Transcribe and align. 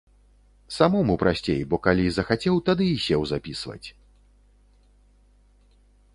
Самому 0.77 1.17
прасцей, 1.23 1.61
бо 1.73 1.79
калі 1.87 2.05
захацеў, 2.15 2.55
тады 2.71 2.85
і 2.95 2.97
сеў 3.05 3.29
запісваць. 3.33 3.95